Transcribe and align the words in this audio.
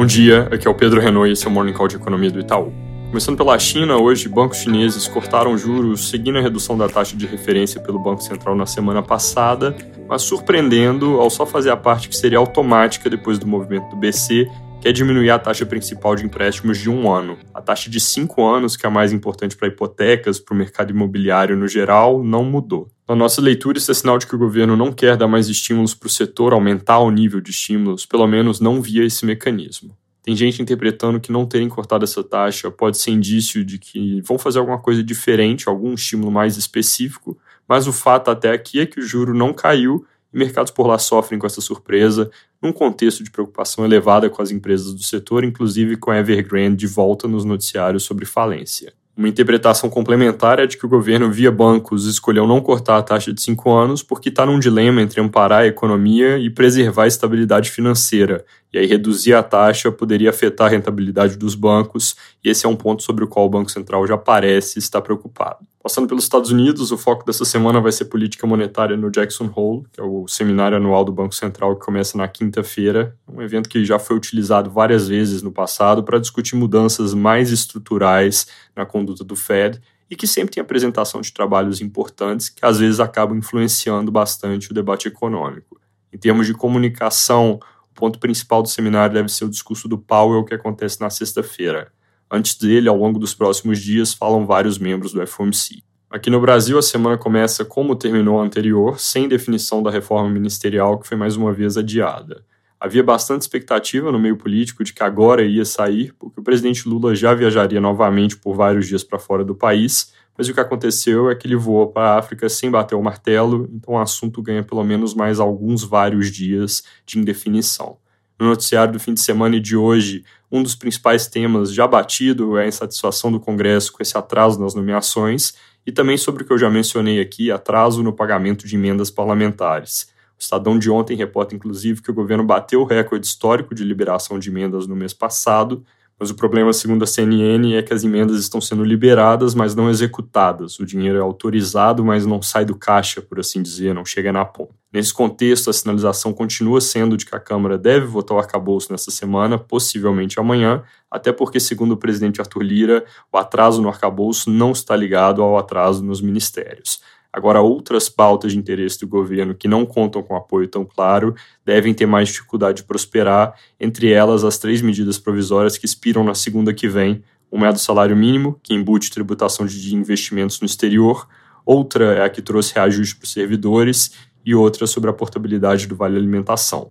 Bom 0.00 0.06
dia, 0.06 0.48
aqui 0.50 0.66
é 0.66 0.70
o 0.70 0.74
Pedro 0.74 0.98
Renault 0.98 1.28
e 1.28 1.34
esse 1.34 1.44
é 1.44 1.48
o 1.50 1.52
Morning 1.52 1.74
Call 1.74 1.86
de 1.86 1.96
Economia 1.96 2.30
do 2.30 2.40
Itaú. 2.40 2.72
Começando 3.08 3.36
pela 3.36 3.58
China, 3.58 3.98
hoje 3.98 4.30
bancos 4.30 4.56
chineses 4.56 5.06
cortaram 5.06 5.58
juros 5.58 6.08
seguindo 6.08 6.38
a 6.38 6.40
redução 6.40 6.78
da 6.78 6.88
taxa 6.88 7.14
de 7.14 7.26
referência 7.26 7.78
pelo 7.82 7.98
Banco 7.98 8.22
Central 8.22 8.56
na 8.56 8.64
semana 8.64 9.02
passada, 9.02 9.76
mas 10.08 10.22
surpreendendo 10.22 11.20
ao 11.20 11.28
só 11.28 11.44
fazer 11.44 11.68
a 11.68 11.76
parte 11.76 12.08
que 12.08 12.16
seria 12.16 12.38
automática 12.38 13.10
depois 13.10 13.38
do 13.38 13.46
movimento 13.46 13.90
do 13.90 13.96
BC, 13.96 14.50
que 14.80 14.88
é 14.88 14.92
diminuir 14.92 15.28
a 15.28 15.38
taxa 15.38 15.66
principal 15.66 16.16
de 16.16 16.24
empréstimos 16.24 16.78
de 16.78 16.88
um 16.88 17.12
ano. 17.12 17.36
A 17.52 17.60
taxa 17.60 17.90
de 17.90 18.00
cinco 18.00 18.42
anos, 18.46 18.78
que 18.78 18.86
é 18.86 18.88
a 18.88 18.90
mais 18.90 19.12
importante 19.12 19.54
para 19.54 19.68
hipotecas, 19.68 20.40
para 20.40 20.54
o 20.54 20.56
mercado 20.56 20.92
imobiliário 20.92 21.54
no 21.54 21.68
geral, 21.68 22.24
não 22.24 22.42
mudou. 22.42 22.88
Na 23.10 23.16
nossa 23.16 23.42
leitura, 23.42 23.76
isso 23.76 23.90
é 23.90 23.94
sinal 23.94 24.18
de 24.18 24.26
que 24.28 24.36
o 24.36 24.38
governo 24.38 24.76
não 24.76 24.92
quer 24.92 25.16
dar 25.16 25.26
mais 25.26 25.48
estímulos 25.48 25.94
para 25.94 26.06
o 26.06 26.08
setor, 26.08 26.52
aumentar 26.52 27.00
o 27.00 27.10
nível 27.10 27.40
de 27.40 27.50
estímulos, 27.50 28.06
pelo 28.06 28.24
menos 28.24 28.60
não 28.60 28.80
via 28.80 29.04
esse 29.04 29.26
mecanismo. 29.26 29.98
Tem 30.22 30.36
gente 30.36 30.62
interpretando 30.62 31.18
que 31.18 31.32
não 31.32 31.44
terem 31.44 31.68
cortado 31.68 32.04
essa 32.04 32.22
taxa 32.22 32.70
pode 32.70 32.98
ser 32.98 33.10
indício 33.10 33.64
de 33.64 33.80
que 33.80 34.20
vão 34.20 34.38
fazer 34.38 34.60
alguma 34.60 34.78
coisa 34.78 35.02
diferente, 35.02 35.68
algum 35.68 35.92
estímulo 35.94 36.30
mais 36.30 36.56
específico, 36.56 37.36
mas 37.66 37.88
o 37.88 37.92
fato 37.92 38.30
até 38.30 38.52
aqui 38.52 38.78
é 38.78 38.86
que 38.86 39.00
o 39.00 39.02
juro 39.02 39.34
não 39.34 39.52
caiu 39.52 40.06
e 40.32 40.38
mercados 40.38 40.70
por 40.70 40.86
lá 40.86 40.96
sofrem 40.96 41.36
com 41.36 41.48
essa 41.48 41.60
surpresa, 41.60 42.30
num 42.62 42.72
contexto 42.72 43.24
de 43.24 43.30
preocupação 43.32 43.84
elevada 43.84 44.30
com 44.30 44.40
as 44.40 44.52
empresas 44.52 44.94
do 44.94 45.02
setor, 45.02 45.42
inclusive 45.42 45.96
com 45.96 46.12
a 46.12 46.18
Evergrande 46.18 46.76
de 46.76 46.86
volta 46.86 47.26
nos 47.26 47.44
noticiários 47.44 48.04
sobre 48.04 48.24
falência. 48.24 48.92
Uma 49.16 49.28
interpretação 49.28 49.90
complementar 49.90 50.58
é 50.58 50.66
de 50.66 50.78
que 50.78 50.86
o 50.86 50.88
governo, 50.88 51.30
via 51.30 51.50
bancos, 51.50 52.06
escolheu 52.06 52.46
não 52.46 52.60
cortar 52.60 52.96
a 52.96 53.02
taxa 53.02 53.32
de 53.32 53.42
cinco 53.42 53.70
anos 53.70 54.02
porque 54.02 54.28
está 54.28 54.46
num 54.46 54.58
dilema 54.58 55.02
entre 55.02 55.20
amparar 55.20 55.62
a 55.62 55.66
economia 55.66 56.38
e 56.38 56.48
preservar 56.48 57.04
a 57.04 57.08
estabilidade 57.08 57.70
financeira, 57.70 58.44
e 58.72 58.78
aí 58.78 58.86
reduzir 58.86 59.34
a 59.34 59.42
taxa 59.42 59.90
poderia 59.90 60.30
afetar 60.30 60.68
a 60.68 60.70
rentabilidade 60.70 61.36
dos 61.36 61.54
bancos, 61.54 62.16
e 62.42 62.48
esse 62.48 62.66
é 62.66 62.68
um 62.68 62.76
ponto 62.76 63.02
sobre 63.02 63.24
o 63.24 63.28
qual 63.28 63.46
o 63.46 63.50
Banco 63.50 63.70
Central 63.70 64.06
já 64.06 64.16
parece 64.16 64.78
estar 64.78 65.00
preocupado. 65.00 65.58
Passando 65.82 66.06
pelos 66.06 66.24
Estados 66.24 66.50
Unidos, 66.50 66.92
o 66.92 66.98
foco 66.98 67.24
dessa 67.24 67.44
semana 67.44 67.80
vai 67.80 67.90
ser 67.90 68.04
política 68.04 68.46
monetária 68.46 68.96
no 68.96 69.10
Jackson 69.10 69.50
Hole, 69.54 69.86
que 69.90 70.00
é 70.00 70.04
o 70.04 70.28
seminário 70.28 70.76
anual 70.76 71.04
do 71.04 71.12
Banco 71.12 71.34
Central 71.34 71.74
que 71.76 71.84
começa 71.84 72.18
na 72.18 72.28
quinta-feira, 72.28 73.16
um 73.26 73.40
evento 73.40 73.68
que 73.68 73.82
já 73.84 73.98
foi 73.98 74.14
utilizado 74.14 74.70
várias 74.70 75.08
vezes 75.08 75.42
no 75.42 75.50
passado 75.50 76.04
para 76.04 76.18
discutir 76.18 76.54
mudanças 76.54 77.14
mais 77.14 77.50
estruturais 77.50 78.46
na 78.76 78.84
conduta 78.84 79.24
do 79.24 79.34
Fed 79.34 79.80
e 80.10 80.16
que 80.16 80.26
sempre 80.26 80.54
tem 80.54 80.60
apresentação 80.60 81.20
de 81.20 81.32
trabalhos 81.32 81.80
importantes 81.80 82.48
que 82.48 82.66
às 82.66 82.78
vezes 82.78 83.00
acabam 83.00 83.38
influenciando 83.38 84.10
bastante 84.10 84.70
o 84.70 84.74
debate 84.74 85.08
econômico. 85.08 85.80
Em 86.12 86.18
termos 86.18 86.46
de 86.46 86.52
comunicação, 86.52 87.60
ponto 88.00 88.18
principal 88.18 88.62
do 88.62 88.68
seminário 88.68 89.12
deve 89.12 89.28
ser 89.28 89.44
o 89.44 89.50
discurso 89.50 89.86
do 89.86 89.98
Powell 89.98 90.42
que 90.42 90.54
acontece 90.54 90.98
na 91.02 91.10
sexta-feira. 91.10 91.92
Antes 92.30 92.54
dele, 92.54 92.88
ao 92.88 92.96
longo 92.96 93.18
dos 93.18 93.34
próximos 93.34 93.78
dias, 93.78 94.14
falam 94.14 94.46
vários 94.46 94.78
membros 94.78 95.12
do 95.12 95.24
FOMC. 95.26 95.84
Aqui 96.08 96.30
no 96.30 96.40
Brasil, 96.40 96.78
a 96.78 96.82
semana 96.82 97.18
começa 97.18 97.62
como 97.62 97.94
terminou 97.94 98.40
a 98.40 98.42
anterior, 98.42 98.98
sem 98.98 99.28
definição 99.28 99.82
da 99.82 99.90
reforma 99.90 100.30
ministerial, 100.30 100.98
que 100.98 101.06
foi 101.06 101.16
mais 101.16 101.36
uma 101.36 101.52
vez 101.52 101.76
adiada. 101.76 102.42
Havia 102.80 103.04
bastante 103.04 103.42
expectativa 103.42 104.10
no 104.10 104.18
meio 104.18 104.38
político 104.38 104.82
de 104.82 104.94
que 104.94 105.02
agora 105.02 105.44
ia 105.44 105.66
sair, 105.66 106.14
porque 106.18 106.40
o 106.40 106.42
presidente 106.42 106.88
Lula 106.88 107.14
já 107.14 107.34
viajaria 107.34 107.80
novamente 107.82 108.38
por 108.38 108.56
vários 108.56 108.88
dias 108.88 109.04
para 109.04 109.18
fora 109.18 109.44
do 109.44 109.54
país, 109.54 110.14
mas 110.40 110.48
o 110.48 110.54
que 110.54 110.60
aconteceu 110.60 111.28
é 111.28 111.34
que 111.34 111.46
ele 111.46 111.54
voou 111.54 111.88
para 111.88 112.14
a 112.14 112.18
África 112.18 112.48
sem 112.48 112.70
bater 112.70 112.94
o 112.94 113.02
martelo, 113.02 113.68
então 113.74 113.92
o 113.92 113.98
assunto 113.98 114.40
ganha 114.40 114.62
pelo 114.62 114.82
menos 114.82 115.12
mais 115.12 115.38
alguns 115.38 115.84
vários 115.84 116.30
dias 116.30 116.82
de 117.04 117.18
indefinição. 117.18 117.98
No 118.38 118.46
noticiário 118.46 118.94
do 118.94 118.98
fim 118.98 119.12
de 119.12 119.20
semana 119.20 119.56
e 119.56 119.60
de 119.60 119.76
hoje, 119.76 120.24
um 120.50 120.62
dos 120.62 120.74
principais 120.74 121.26
temas 121.26 121.74
já 121.74 121.86
batido 121.86 122.56
é 122.56 122.64
a 122.64 122.68
insatisfação 122.68 123.30
do 123.30 123.38
Congresso 123.38 123.92
com 123.92 124.02
esse 124.02 124.16
atraso 124.16 124.58
nas 124.58 124.74
nomeações 124.74 125.52
e 125.86 125.92
também 125.92 126.16
sobre 126.16 126.42
o 126.42 126.46
que 126.46 126.54
eu 126.54 126.58
já 126.58 126.70
mencionei 126.70 127.20
aqui, 127.20 127.50
atraso 127.50 128.02
no 128.02 128.14
pagamento 128.14 128.66
de 128.66 128.76
emendas 128.76 129.10
parlamentares. 129.10 130.10
O 130.38 130.40
Estadão 130.40 130.78
de 130.78 130.90
ontem 130.90 131.18
reporta, 131.18 131.54
inclusive, 131.54 132.00
que 132.00 132.10
o 132.10 132.14
governo 132.14 132.44
bateu 132.44 132.80
o 132.80 132.86
recorde 132.86 133.26
histórico 133.26 133.74
de 133.74 133.84
liberação 133.84 134.38
de 134.38 134.48
emendas 134.48 134.86
no 134.86 134.96
mês 134.96 135.12
passado, 135.12 135.84
mas 136.20 136.28
o 136.28 136.34
problema, 136.34 136.70
segundo 136.74 137.02
a 137.02 137.06
CNN, 137.06 137.74
é 137.74 137.82
que 137.82 137.94
as 137.94 138.04
emendas 138.04 138.38
estão 138.38 138.60
sendo 138.60 138.84
liberadas, 138.84 139.54
mas 139.54 139.74
não 139.74 139.88
executadas. 139.88 140.78
O 140.78 140.84
dinheiro 140.84 141.16
é 141.16 141.20
autorizado, 141.22 142.04
mas 142.04 142.26
não 142.26 142.42
sai 142.42 142.62
do 142.62 142.76
caixa, 142.76 143.22
por 143.22 143.40
assim 143.40 143.62
dizer, 143.62 143.94
não 143.94 144.04
chega 144.04 144.30
na 144.30 144.44
ponta. 144.44 144.74
Nesse 144.92 145.14
contexto, 145.14 145.70
a 145.70 145.72
sinalização 145.72 146.34
continua 146.34 146.78
sendo 146.82 147.16
de 147.16 147.24
que 147.24 147.34
a 147.34 147.40
Câmara 147.40 147.78
deve 147.78 148.04
votar 148.04 148.36
o 148.36 148.40
arcabouço 148.40 148.92
nessa 148.92 149.10
semana, 149.10 149.58
possivelmente 149.58 150.38
amanhã, 150.38 150.82
até 151.10 151.32
porque, 151.32 151.58
segundo 151.58 151.92
o 151.92 151.96
presidente 151.96 152.38
Arthur 152.38 152.64
Lira, 152.64 153.04
o 153.32 153.38
atraso 153.38 153.80
no 153.80 153.88
arcabouço 153.88 154.50
não 154.50 154.72
está 154.72 154.94
ligado 154.94 155.40
ao 155.40 155.56
atraso 155.56 156.04
nos 156.04 156.20
ministérios. 156.20 157.00
Agora, 157.32 157.60
outras 157.60 158.08
pautas 158.08 158.52
de 158.52 158.58
interesse 158.58 158.98
do 159.00 159.06
governo 159.06 159.54
que 159.54 159.68
não 159.68 159.86
contam 159.86 160.22
com 160.22 160.34
apoio 160.34 160.66
tão 160.66 160.84
claro 160.84 161.34
devem 161.64 161.94
ter 161.94 162.06
mais 162.06 162.28
dificuldade 162.28 162.78
de 162.78 162.84
prosperar, 162.84 163.54
entre 163.78 164.10
elas 164.10 164.42
as 164.42 164.58
três 164.58 164.82
medidas 164.82 165.18
provisórias 165.18 165.78
que 165.78 165.86
expiram 165.86 166.24
na 166.24 166.34
segunda 166.34 166.74
que 166.74 166.88
vem. 166.88 167.22
Uma 167.50 167.66
é 167.66 167.68
a 167.68 167.72
do 167.72 167.78
salário 167.78 168.16
mínimo, 168.16 168.58
que 168.62 168.74
embute 168.74 169.10
tributação 169.10 169.64
de 169.64 169.94
investimentos 169.94 170.60
no 170.60 170.66
exterior, 170.66 171.28
outra 171.64 172.14
é 172.14 172.24
a 172.24 172.30
que 172.30 172.42
trouxe 172.42 172.74
reajuste 172.74 173.16
para 173.16 173.24
os 173.24 173.32
servidores 173.32 174.12
e 174.44 174.54
outra 174.54 174.86
sobre 174.86 175.10
a 175.10 175.12
portabilidade 175.12 175.86
do 175.86 175.94
Vale 175.94 176.16
Alimentação. 176.16 176.90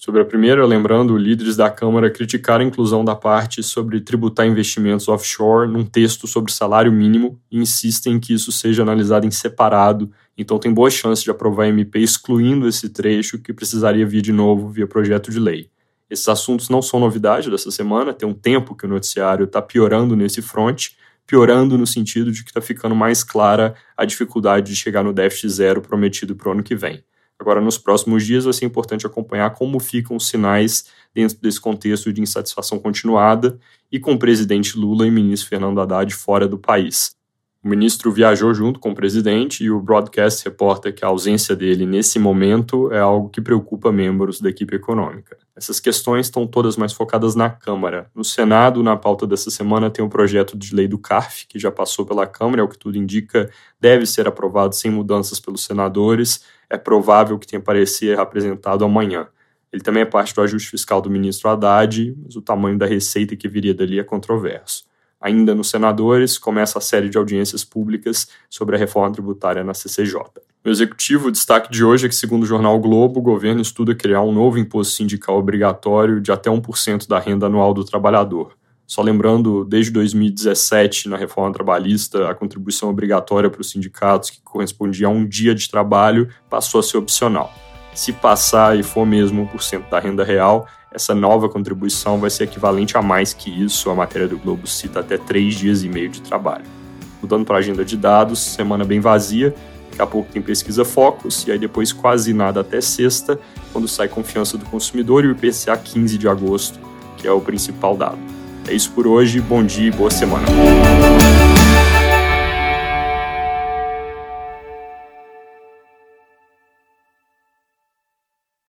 Sobre 0.00 0.22
a 0.22 0.24
primeira, 0.24 0.64
lembrando, 0.64 1.16
líderes 1.16 1.56
da 1.56 1.68
Câmara 1.68 2.08
criticaram 2.08 2.64
a 2.64 2.68
inclusão 2.68 3.04
da 3.04 3.16
parte 3.16 3.64
sobre 3.64 4.00
tributar 4.00 4.46
investimentos 4.46 5.08
offshore 5.08 5.68
num 5.68 5.84
texto 5.84 6.24
sobre 6.28 6.52
salário 6.52 6.92
mínimo 6.92 7.42
e 7.50 7.58
insistem 7.58 8.20
que 8.20 8.32
isso 8.32 8.52
seja 8.52 8.82
analisado 8.82 9.26
em 9.26 9.30
separado, 9.32 10.08
então 10.36 10.56
tem 10.56 10.72
boa 10.72 10.88
chance 10.88 11.24
de 11.24 11.32
aprovar 11.32 11.64
a 11.64 11.68
MP 11.68 11.98
excluindo 11.98 12.68
esse 12.68 12.90
trecho 12.90 13.40
que 13.40 13.52
precisaria 13.52 14.06
vir 14.06 14.22
de 14.22 14.32
novo 14.32 14.68
via 14.68 14.86
projeto 14.86 15.32
de 15.32 15.40
lei. 15.40 15.68
Esses 16.08 16.28
assuntos 16.28 16.68
não 16.68 16.80
são 16.80 17.00
novidade 17.00 17.50
dessa 17.50 17.72
semana, 17.72 18.14
tem 18.14 18.28
um 18.28 18.34
tempo 18.34 18.76
que 18.76 18.86
o 18.86 18.88
noticiário 18.88 19.46
está 19.46 19.60
piorando 19.60 20.14
nesse 20.14 20.40
front, 20.40 20.90
piorando 21.26 21.76
no 21.76 21.88
sentido 21.88 22.30
de 22.30 22.44
que 22.44 22.50
está 22.50 22.60
ficando 22.60 22.94
mais 22.94 23.24
clara 23.24 23.74
a 23.96 24.04
dificuldade 24.04 24.70
de 24.70 24.76
chegar 24.76 25.02
no 25.02 25.12
déficit 25.12 25.48
zero 25.48 25.82
prometido 25.82 26.36
para 26.36 26.50
o 26.50 26.52
ano 26.52 26.62
que 26.62 26.76
vem. 26.76 27.02
Agora, 27.38 27.60
nos 27.60 27.78
próximos 27.78 28.26
dias, 28.26 28.44
vai 28.44 28.52
ser 28.52 28.64
importante 28.64 29.06
acompanhar 29.06 29.50
como 29.54 29.78
ficam 29.78 30.16
os 30.16 30.26
sinais 30.26 30.86
dentro 31.14 31.38
desse 31.40 31.60
contexto 31.60 32.12
de 32.12 32.20
insatisfação 32.20 32.78
continuada 32.78 33.58
e 33.90 34.00
com 34.00 34.12
o 34.14 34.18
presidente 34.18 34.76
Lula 34.76 35.06
e 35.06 35.10
ministro 35.10 35.48
Fernando 35.48 35.80
Haddad 35.80 36.12
fora 36.14 36.48
do 36.48 36.58
país. 36.58 37.17
O 37.62 37.68
ministro 37.68 38.12
viajou 38.12 38.54
junto 38.54 38.78
com 38.78 38.90
o 38.90 38.94
presidente 38.94 39.64
e 39.64 39.70
o 39.70 39.80
broadcast 39.80 40.44
reporta 40.44 40.92
que 40.92 41.04
a 41.04 41.08
ausência 41.08 41.56
dele 41.56 41.84
nesse 41.84 42.18
momento 42.18 42.92
é 42.92 43.00
algo 43.00 43.28
que 43.28 43.40
preocupa 43.40 43.90
membros 43.90 44.40
da 44.40 44.48
equipe 44.48 44.76
econômica. 44.76 45.36
Essas 45.56 45.80
questões 45.80 46.26
estão 46.26 46.46
todas 46.46 46.76
mais 46.76 46.92
focadas 46.92 47.34
na 47.34 47.50
Câmara. 47.50 48.08
No 48.14 48.24
Senado, 48.24 48.82
na 48.82 48.96
pauta 48.96 49.26
dessa 49.26 49.50
semana, 49.50 49.90
tem 49.90 50.04
o 50.04 50.08
projeto 50.08 50.56
de 50.56 50.72
lei 50.72 50.86
do 50.86 50.98
CARF, 50.98 51.46
que 51.48 51.58
já 51.58 51.70
passou 51.70 52.06
pela 52.06 52.28
Câmara, 52.28 52.62
é 52.62 52.64
o 52.64 52.68
que 52.68 52.78
tudo 52.78 52.96
indica, 52.96 53.50
deve 53.80 54.06
ser 54.06 54.28
aprovado 54.28 54.74
sem 54.76 54.90
mudanças 54.90 55.40
pelos 55.40 55.64
senadores 55.64 56.44
é 56.70 56.76
provável 56.76 57.38
que 57.38 57.46
tenha 57.46 57.60
parecer 57.62 58.18
apresentado 58.18 58.84
amanhã. 58.84 59.28
Ele 59.72 59.82
também 59.82 60.02
é 60.02 60.06
parte 60.06 60.34
do 60.34 60.40
ajuste 60.40 60.70
fiscal 60.70 61.00
do 61.00 61.10
ministro 61.10 61.48
Haddad, 61.48 62.16
mas 62.22 62.36
o 62.36 62.42
tamanho 62.42 62.78
da 62.78 62.86
receita 62.86 63.36
que 63.36 63.48
viria 63.48 63.74
dali 63.74 63.98
é 63.98 64.04
controverso. 64.04 64.86
Ainda 65.20 65.54
nos 65.54 65.70
senadores, 65.70 66.38
começa 66.38 66.78
a 66.78 66.82
série 66.82 67.08
de 67.08 67.18
audiências 67.18 67.64
públicas 67.64 68.28
sobre 68.48 68.76
a 68.76 68.78
reforma 68.78 69.12
tributária 69.12 69.64
na 69.64 69.74
CCJ. 69.74 70.20
No 70.64 70.70
executivo, 70.70 71.28
o 71.28 71.32
destaque 71.32 71.70
de 71.70 71.84
hoje 71.84 72.06
é 72.06 72.08
que, 72.08 72.14
segundo 72.14 72.44
o 72.44 72.46
jornal 72.46 72.78
Globo, 72.78 73.18
o 73.18 73.22
governo 73.22 73.60
estuda 73.60 73.94
criar 73.94 74.22
um 74.22 74.32
novo 74.32 74.58
imposto 74.58 74.94
sindical 74.94 75.36
obrigatório 75.36 76.20
de 76.20 76.30
até 76.30 76.50
1% 76.50 77.08
da 77.08 77.18
renda 77.18 77.46
anual 77.46 77.74
do 77.74 77.84
trabalhador. 77.84 78.52
Só 78.86 79.02
lembrando, 79.02 79.64
desde 79.64 79.90
2017, 79.90 81.08
na 81.08 81.16
reforma 81.16 81.52
trabalhista, 81.52 82.30
a 82.30 82.34
contribuição 82.34 82.88
obrigatória 82.88 83.50
para 83.50 83.60
os 83.60 83.70
sindicatos, 83.70 84.30
que 84.30 84.40
correspondia 84.42 85.08
a 85.08 85.10
um 85.10 85.26
dia 85.26 85.54
de 85.54 85.68
trabalho, 85.68 86.28
passou 86.48 86.80
a 86.80 86.82
ser 86.82 86.96
opcional. 86.96 87.52
Se 87.94 88.12
passar 88.12 88.78
e 88.78 88.82
for 88.82 89.04
mesmo 89.04 89.46
1% 89.54 89.88
da 89.90 89.98
renda 89.98 90.24
real, 90.24 90.66
essa 90.90 91.14
nova 91.14 91.48
contribuição 91.48 92.18
vai 92.18 92.30
ser 92.30 92.44
equivalente 92.44 92.96
a 92.96 93.02
mais 93.02 93.32
que 93.32 93.50
isso. 93.50 93.90
A 93.90 93.94
matéria 93.94 94.26
do 94.26 94.38
Globo 94.38 94.66
cita 94.66 95.00
até 95.00 95.18
três 95.18 95.54
dias 95.54 95.82
e 95.82 95.88
meio 95.88 96.08
de 96.08 96.20
trabalho. 96.22 96.64
Mudando 97.20 97.44
para 97.44 97.56
a 97.56 97.58
agenda 97.58 97.84
de 97.84 97.96
dados, 97.96 98.38
semana 98.38 98.84
bem 98.84 99.00
vazia. 99.00 99.54
Daqui 99.90 100.02
a 100.02 100.06
pouco 100.06 100.30
tem 100.32 100.40
pesquisa 100.40 100.84
Focus, 100.84 101.46
e 101.46 101.52
aí 101.52 101.58
depois 101.58 101.92
quase 101.92 102.32
nada 102.32 102.60
até 102.60 102.80
sexta, 102.80 103.38
quando 103.72 103.88
sai 103.88 104.08
confiança 104.08 104.56
do 104.56 104.64
consumidor 104.66 105.24
e 105.24 105.28
o 105.28 105.32
IPCA 105.32 105.76
15 105.76 106.16
de 106.16 106.28
agosto, 106.28 106.78
que 107.16 107.26
é 107.26 107.32
o 107.32 107.40
principal 107.40 107.96
dado. 107.96 108.18
É 108.68 108.74
isso 108.74 108.92
por 108.92 109.06
hoje, 109.06 109.40
bom 109.40 109.64
dia 109.64 109.88
e 109.88 109.90
boa 109.90 110.10
semana. 110.10 110.46